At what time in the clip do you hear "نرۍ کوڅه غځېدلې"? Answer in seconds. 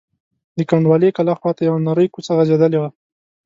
1.87-2.77